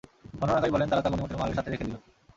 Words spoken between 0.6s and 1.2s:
বলেন, তারা তা